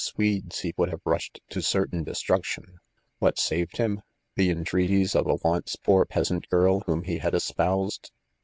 Svodf 0.03 0.61
he 0.63 0.73
would 0.77 0.89
have 0.89 1.05
rushed 1.05 1.41
to 1.49 1.61
certain 1.61 2.03
destruction. 2.03 2.79
What 3.19 3.35
enved 3.35 3.77
bun? 3.77 4.01
the 4.35 4.49
entreaties 4.49 5.13
of 5.13 5.27
a 5.27 5.35
once 5.47 5.75
poor 5.75 6.05
peasant 6.05 6.49
girL 6.49 6.79
whom 6.87 7.03
he 7.03 7.19
had 7.19 7.35
espoused? 7.35 8.09